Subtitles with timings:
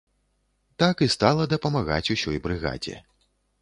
[0.85, 2.95] Так і стала дапамагаць усёй брыгадзе.